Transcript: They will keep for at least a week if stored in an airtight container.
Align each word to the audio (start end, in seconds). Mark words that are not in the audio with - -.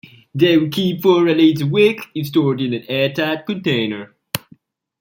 They 0.33 0.57
will 0.57 0.69
keep 0.69 1.03
for 1.03 1.27
at 1.27 1.37
least 1.37 1.61
a 1.61 1.67
week 1.67 2.01
if 2.15 2.25
stored 2.25 2.59
in 2.59 2.73
an 2.73 2.85
airtight 2.89 3.45
container. 3.45 4.15